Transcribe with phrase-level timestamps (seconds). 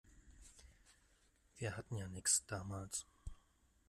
[1.57, 3.05] Wir hatten ja nix, damals.